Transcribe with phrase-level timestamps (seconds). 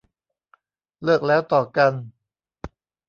[1.03, 1.93] เลิกแล้วต่อกัน